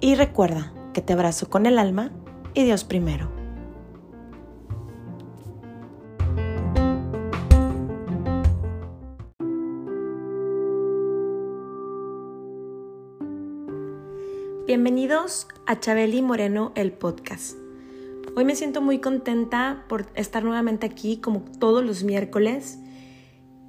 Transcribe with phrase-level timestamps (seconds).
[0.00, 2.10] y recuerda que te abrazo con el alma
[2.54, 3.30] y Dios primero.
[14.66, 17.56] Bienvenidos a Chabeli Moreno, el podcast.
[18.34, 22.78] Hoy me siento muy contenta por estar nuevamente aquí como todos los miércoles.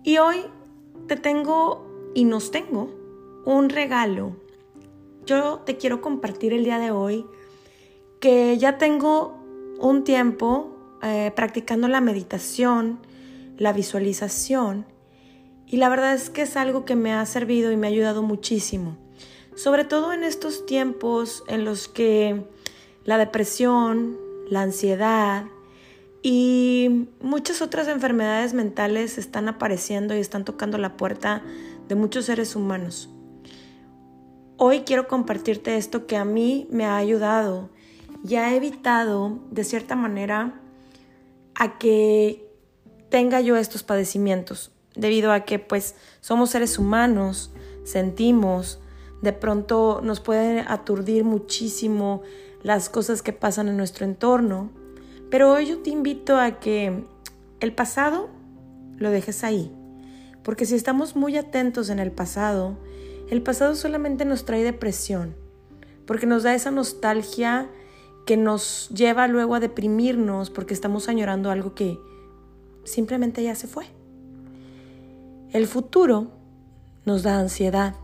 [0.04, 0.38] Y hoy
[1.08, 2.90] te tengo y nos tengo
[3.46, 4.47] un regalo.
[5.28, 7.28] Yo te quiero compartir el día de hoy
[8.20, 9.38] que ya tengo
[9.80, 12.98] un tiempo eh, practicando la meditación,
[13.60, 14.88] la visualización.
[15.68, 18.24] Y la verdad es que es algo que me ha servido y me ha ayudado
[18.24, 18.98] muchísimo
[19.58, 22.46] sobre todo en estos tiempos en los que
[23.06, 24.16] la depresión,
[24.50, 25.46] la ansiedad
[26.22, 31.42] y muchas otras enfermedades mentales están apareciendo y están tocando la puerta
[31.88, 33.10] de muchos seres humanos.
[34.60, 37.70] Hoy quiero compartirte esto que a mí me ha ayudado
[38.28, 40.60] y ha evitado de cierta manera
[41.54, 42.50] a que
[43.10, 47.52] tenga yo estos padecimientos, debido a que pues somos seres humanos,
[47.84, 48.80] sentimos,
[49.22, 52.24] de pronto nos puede aturdir muchísimo
[52.64, 54.72] las cosas que pasan en nuestro entorno.
[55.30, 57.04] Pero hoy yo te invito a que
[57.60, 58.28] el pasado
[58.98, 59.72] lo dejes ahí.
[60.42, 62.78] Porque si estamos muy atentos en el pasado,
[63.30, 65.36] el pasado solamente nos trae depresión.
[66.06, 67.70] Porque nos da esa nostalgia
[68.26, 72.00] que nos lleva luego a deprimirnos porque estamos añorando algo que
[72.84, 73.86] simplemente ya se fue.
[75.52, 76.28] El futuro
[77.06, 77.96] nos da ansiedad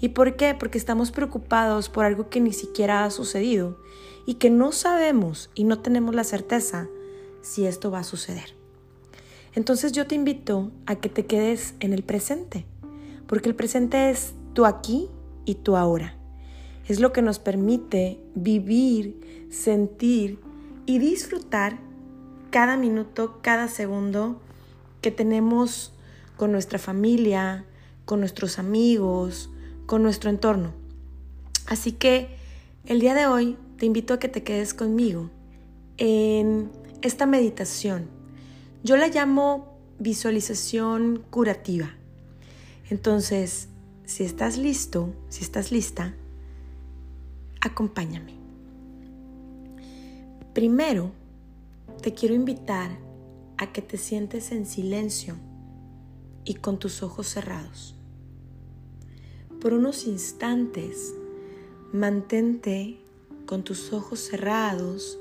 [0.00, 0.54] ¿Y por qué?
[0.54, 3.78] Porque estamos preocupados por algo que ni siquiera ha sucedido
[4.26, 6.88] y que no sabemos y no tenemos la certeza
[7.42, 8.54] si esto va a suceder.
[9.54, 12.64] Entonces yo te invito a que te quedes en el presente,
[13.26, 15.08] porque el presente es tu aquí
[15.44, 16.16] y tu ahora.
[16.88, 20.40] Es lo que nos permite vivir, sentir
[20.84, 21.78] y disfrutar
[22.50, 24.40] cada minuto, cada segundo
[25.00, 25.92] que tenemos
[26.36, 27.66] con nuestra familia,
[28.04, 29.48] con nuestros amigos,
[29.86, 30.72] con nuestro entorno.
[31.66, 32.34] Así que
[32.84, 35.30] el día de hoy te invito a que te quedes conmigo
[35.98, 36.68] en
[37.02, 38.08] esta meditación.
[38.82, 41.94] Yo la llamo visualización curativa.
[42.90, 43.68] Entonces,
[44.08, 46.14] si estás listo, si estás lista,
[47.60, 48.32] acompáñame.
[50.54, 51.12] Primero,
[52.00, 52.90] te quiero invitar
[53.58, 55.36] a que te sientes en silencio
[56.46, 57.96] y con tus ojos cerrados
[59.60, 61.14] por unos instantes.
[61.92, 62.98] Mantente
[63.44, 65.18] con tus ojos cerrados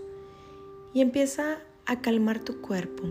[0.94, 3.04] y empieza a calmar tu cuerpo.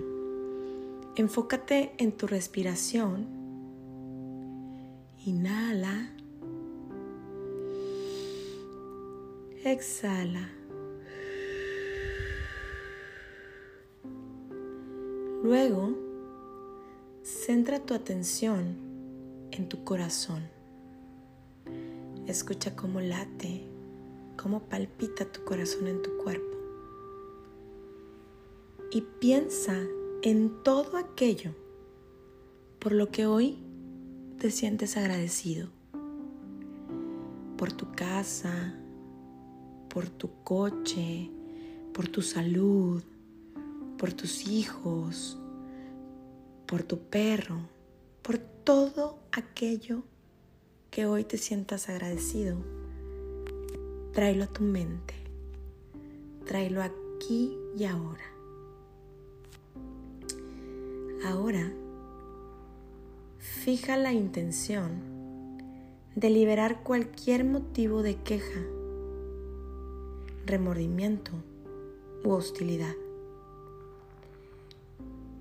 [1.17, 3.36] Enfócate en tu respiración.
[5.27, 6.09] Inhala.
[9.65, 10.49] Exhala.
[15.43, 15.97] Luego,
[17.25, 18.77] centra tu atención
[19.51, 20.45] en tu corazón.
[22.29, 23.65] Escucha cómo late,
[24.41, 26.57] cómo palpita tu corazón en tu cuerpo.
[28.93, 29.77] Y piensa
[30.23, 31.51] en todo aquello
[32.79, 33.66] por lo que hoy
[34.39, 35.69] te sientes agradecido.
[37.57, 38.75] Por tu casa,
[39.89, 41.31] por tu coche,
[41.95, 43.03] por tu salud,
[43.97, 45.39] por tus hijos,
[46.67, 47.61] por tu perro,
[48.21, 50.03] por todo aquello
[50.91, 52.59] que hoy te sientas agradecido,
[54.13, 55.15] tráelo a tu mente,
[56.45, 58.25] tráelo aquí y ahora.
[61.25, 61.73] Ahora,
[63.67, 64.93] fija la intención
[66.15, 68.61] de liberar cualquier motivo de queja,
[70.47, 71.33] remordimiento
[72.23, 72.95] u hostilidad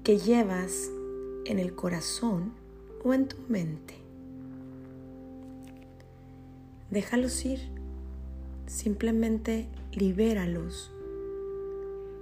[0.04, 0.89] que llevas
[1.45, 2.51] en el corazón
[3.04, 3.94] o en tu mente.
[6.89, 7.60] Déjalos ir.
[8.66, 10.92] Simplemente libéralos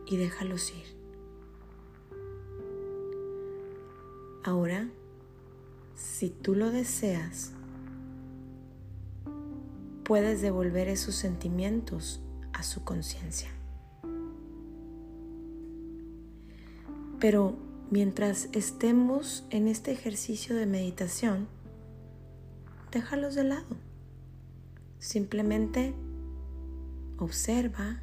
[0.06, 0.98] y déjalos ir.
[4.44, 4.90] Ahora,
[5.96, 7.52] si tú lo deseas,
[10.04, 12.22] puedes devolver esos sentimientos
[12.54, 13.50] a su conciencia.
[17.20, 17.56] Pero
[17.90, 21.48] mientras estemos en este ejercicio de meditación,
[22.92, 23.78] déjalos de lado.
[25.00, 25.94] Simplemente
[27.18, 28.02] observa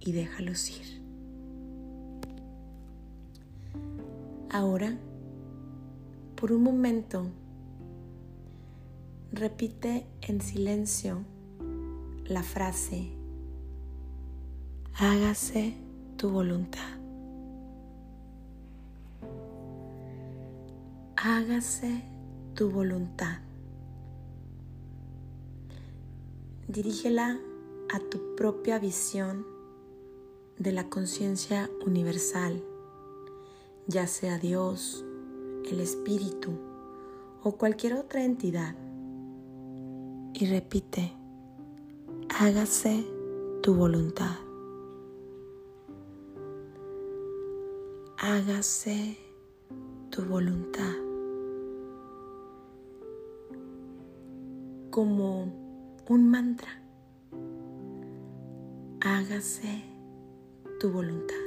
[0.00, 1.02] y déjalos ir.
[4.50, 4.96] Ahora,
[6.44, 7.24] por un momento,
[9.32, 11.24] repite en silencio
[12.26, 13.12] la frase,
[14.92, 15.74] hágase
[16.18, 16.98] tu voluntad.
[21.16, 22.02] Hágase
[22.52, 23.38] tu voluntad.
[26.68, 27.40] Dirígela
[27.90, 29.46] a tu propia visión
[30.58, 32.62] de la conciencia universal,
[33.86, 35.06] ya sea Dios,
[35.70, 36.52] el Espíritu
[37.42, 38.74] o cualquier otra entidad.
[40.34, 41.12] Y repite,
[42.38, 43.06] hágase
[43.62, 44.36] tu voluntad.
[48.18, 49.16] Hágase
[50.10, 50.94] tu voluntad.
[54.90, 55.52] Como
[56.08, 56.84] un mantra
[59.04, 59.84] hágase
[60.80, 61.43] tu voluntad.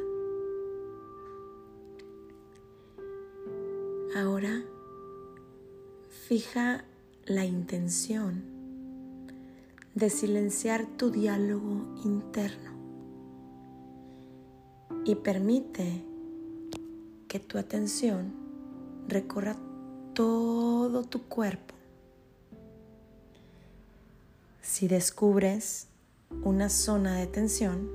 [4.18, 4.64] Ahora
[6.28, 6.86] fija
[7.28, 8.42] la intención
[9.94, 12.72] de silenciar tu diálogo interno
[15.06, 16.04] y permite
[17.28, 18.34] que tu atención
[19.08, 19.56] recorra
[20.16, 21.76] todo tu cuerpo.
[24.64, 25.90] Si descubres
[26.42, 27.88] una zona de tensión,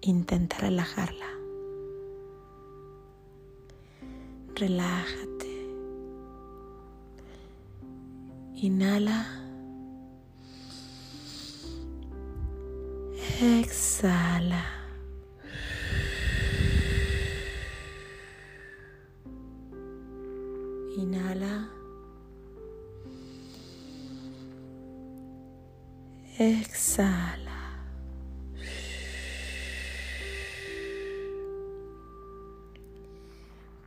[0.00, 1.33] intenta relajarla.
[4.56, 5.54] Relájate.
[8.54, 9.26] Inhala.
[13.40, 14.83] Exhala.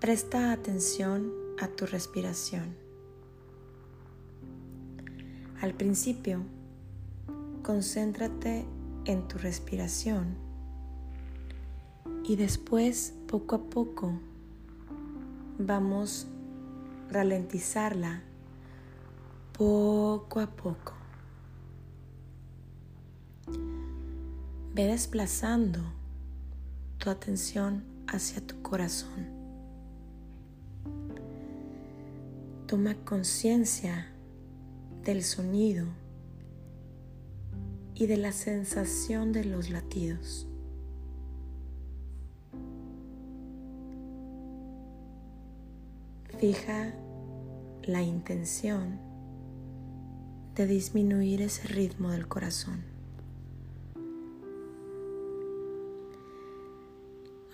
[0.07, 2.77] Presta atención a tu respiración.
[5.59, 6.44] Al principio,
[7.62, 8.65] concéntrate
[9.04, 10.38] en tu respiración
[12.24, 14.18] y después, poco a poco,
[15.59, 16.25] vamos
[17.12, 18.24] ralentizarla
[19.57, 20.94] poco a poco.
[24.74, 25.81] Ve desplazando
[26.98, 29.37] tu atención hacia tu corazón.
[32.68, 34.12] Toma conciencia
[35.06, 35.86] del sonido
[37.96, 40.46] y de la sensación de los latidos.
[46.40, 46.94] Fija
[47.84, 49.00] la intención
[50.56, 52.84] de disminuir ese ritmo del corazón.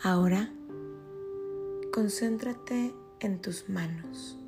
[0.02, 0.52] Ahora,
[1.94, 4.40] concéntrate en tus manos.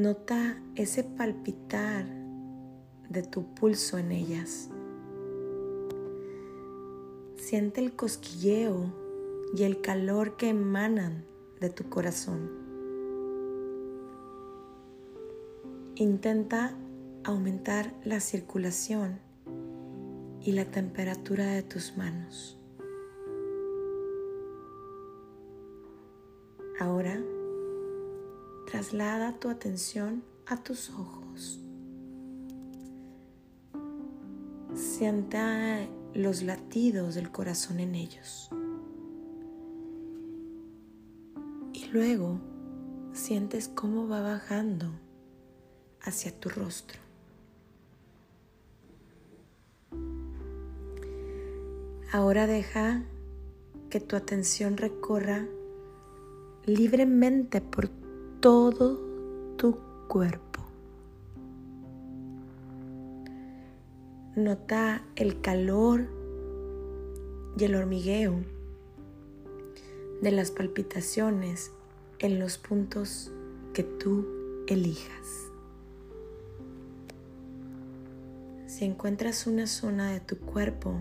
[0.00, 2.06] Nota ese palpitar
[3.10, 4.70] de tu pulso en ellas.
[7.36, 8.94] Siente el cosquilleo
[9.54, 11.26] y el calor que emanan
[11.60, 12.50] de tu corazón.
[15.96, 16.74] Intenta
[17.22, 19.20] aumentar la circulación
[20.40, 22.58] y la temperatura de tus manos.
[26.78, 27.22] Ahora
[28.70, 31.60] traslada tu atención a tus ojos.
[34.74, 38.48] Sienta los latidos del corazón en ellos.
[41.72, 42.38] Y luego
[43.12, 44.92] sientes cómo va bajando
[46.02, 47.00] hacia tu rostro.
[52.12, 53.02] Ahora deja
[53.88, 55.46] que tu atención recorra
[56.66, 57.99] libremente por
[58.40, 58.98] todo
[59.58, 59.78] tu
[60.08, 60.64] cuerpo.
[64.34, 66.08] Nota el calor
[67.58, 68.36] y el hormigueo
[70.22, 71.70] de las palpitaciones
[72.18, 73.30] en los puntos
[73.74, 74.26] que tú
[74.68, 75.50] elijas.
[78.66, 80.94] Si encuentras una zona de tu cuerpo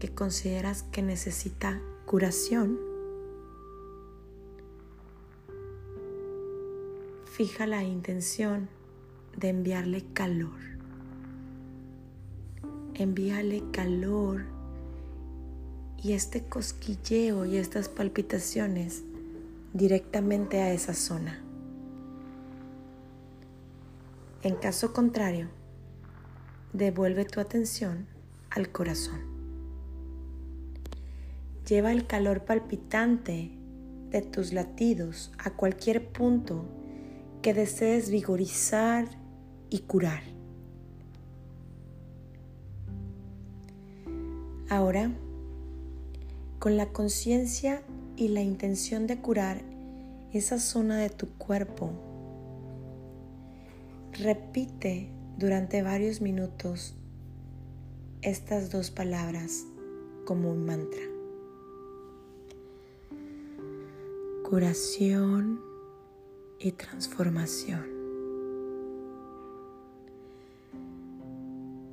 [0.00, 2.93] que consideras que necesita curación,
[7.34, 8.68] fija la intención
[9.36, 10.60] de enviarle calor.
[12.94, 14.44] Envíale calor
[16.00, 19.02] y este cosquilleo y estas palpitaciones
[19.72, 21.42] directamente a esa zona.
[24.44, 25.48] En caso contrario,
[26.72, 28.06] devuelve tu atención
[28.48, 29.22] al corazón.
[31.68, 33.50] Lleva el calor palpitante
[34.10, 36.83] de tus latidos a cualquier punto
[37.44, 39.06] que desees vigorizar
[39.68, 40.22] y curar.
[44.70, 45.10] Ahora,
[46.58, 47.82] con la conciencia
[48.16, 49.60] y la intención de curar
[50.32, 51.90] esa zona de tu cuerpo,
[54.12, 56.94] repite durante varios minutos
[58.22, 59.66] estas dos palabras
[60.24, 61.02] como un mantra.
[64.48, 65.73] Curación
[66.64, 67.84] y transformación.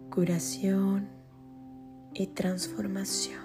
[0.10, 1.10] Curación
[2.14, 3.42] y transformación.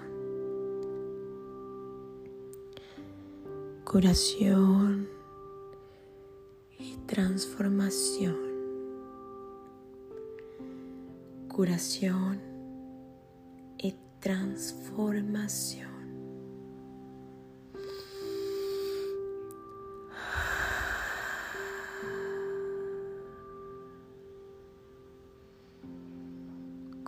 [3.83, 5.09] Curación
[6.79, 8.37] y transformación.
[11.49, 12.39] Curación
[13.77, 15.86] y transformación.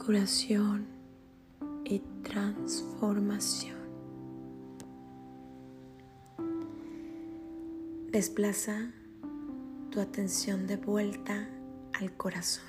[0.10, 0.88] Curación
[1.86, 3.78] y transformación.
[8.12, 8.92] Desplaza
[9.92, 11.48] tu atención de vuelta
[11.94, 12.66] al corazón.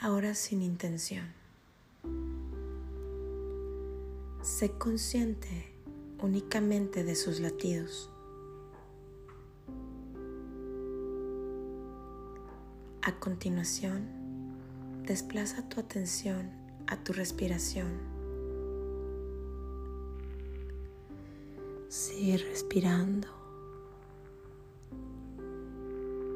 [0.00, 1.28] Ahora sin intención.
[4.42, 5.76] Sé consciente
[6.20, 8.10] únicamente de sus latidos.
[13.00, 14.23] A continuación,
[15.06, 16.50] desplaza tu atención
[16.86, 17.92] a tu respiración.
[21.88, 23.28] Sigue respirando.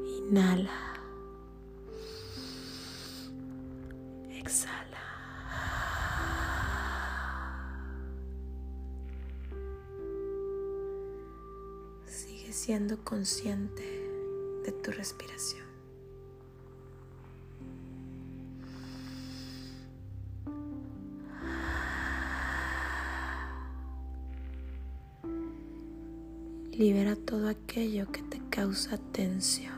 [0.05, 0.93] Inhala.
[4.29, 4.85] Exhala.
[12.05, 13.83] Sigue siendo consciente
[14.63, 15.68] de tu respiración.
[26.79, 29.75] Libera todo aquello que te causa tensión.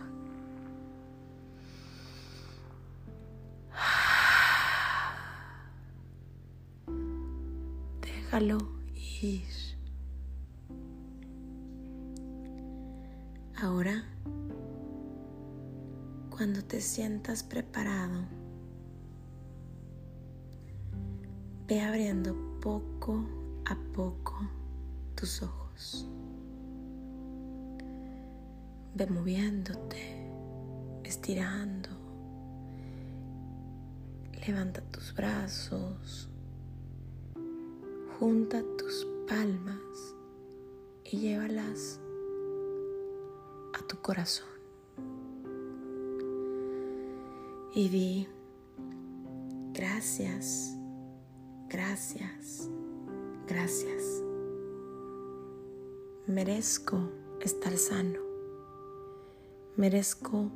[8.01, 8.59] Déjalo
[8.93, 9.47] ir.
[13.59, 14.03] Ahora,
[16.29, 18.25] cuando te sientas preparado,
[21.67, 23.25] ve abriendo poco
[23.65, 24.35] a poco
[25.15, 26.07] tus ojos.
[28.93, 30.31] Ve moviéndote,
[31.03, 31.89] estirando.
[34.45, 36.29] Levanta tus brazos.
[38.19, 40.15] Junta tus palmas
[41.05, 41.99] y llévalas
[43.73, 44.47] a tu corazón.
[47.73, 48.27] Y di,
[49.73, 50.77] gracias,
[51.69, 52.69] gracias,
[53.47, 54.21] gracias.
[56.27, 58.20] Merezco estar sano.
[59.81, 60.51] Merezco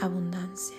[0.00, 0.78] abundancia.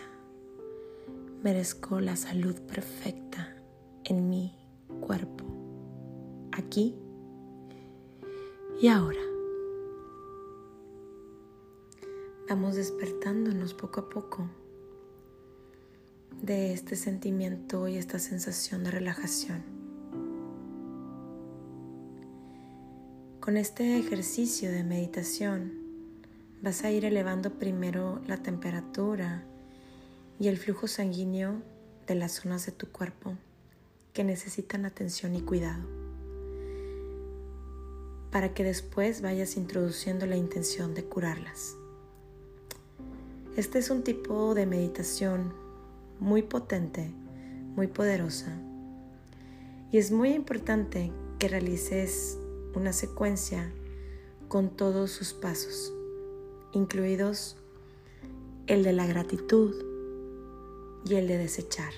[1.44, 3.58] Merezco la salud perfecta
[4.06, 4.56] en mi
[5.01, 5.44] cuerpo,
[6.53, 6.96] aquí
[8.82, 9.20] y ahora.
[12.48, 14.50] Vamos despertándonos poco a poco
[16.41, 19.62] de este sentimiento y esta sensación de relajación.
[23.41, 25.76] Con este ejercicio de meditación,
[26.61, 29.43] vas a ir elevando primero la temperatura
[30.39, 31.61] y el flujo sanguíneo
[32.07, 33.35] de las zonas de tu cuerpo
[34.13, 35.83] que necesitan atención y cuidado,
[38.31, 41.75] para que después vayas introduciendo la intención de curarlas.
[43.55, 45.53] Este es un tipo de meditación
[46.19, 47.11] muy potente,
[47.75, 48.51] muy poderosa,
[49.91, 52.37] y es muy importante que realices
[52.73, 53.71] una secuencia
[54.47, 55.93] con todos sus pasos
[56.77, 57.57] incluidos
[58.67, 59.74] el de la gratitud
[61.05, 61.91] y el de desechar.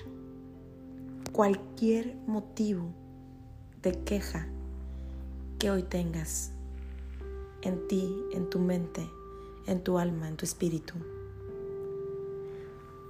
[1.32, 2.92] Cualquier motivo
[3.82, 4.48] de queja
[5.58, 6.52] que hoy tengas
[7.62, 9.06] en ti, en tu mente,
[9.66, 10.94] en tu alma, en tu espíritu.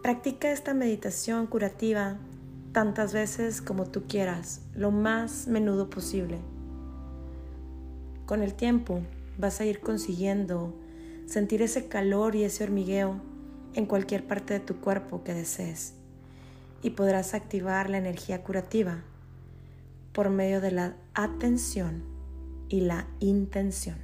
[0.03, 2.19] Practica esta meditación curativa
[2.73, 6.39] tantas veces como tú quieras, lo más menudo posible.
[8.27, 9.01] Con el tiempo
[9.39, 10.75] vas a ir consiguiendo
[11.31, 13.21] sentir ese calor y ese hormigueo
[13.75, 15.95] en cualquier parte de tu cuerpo que desees
[16.83, 19.05] y podrás activar la energía curativa
[20.13, 22.03] por medio de la atención
[22.69, 23.99] y la intención.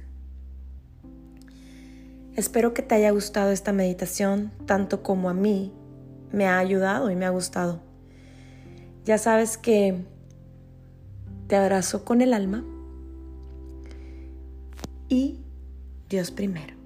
[2.37, 5.73] Espero que te haya gustado esta meditación tanto como a mí
[6.31, 7.81] me ha ayudado y me ha gustado.
[9.03, 10.05] Ya sabes que
[11.47, 12.63] te abrazo con el alma
[15.09, 15.41] y
[16.07, 16.76] Dios primero.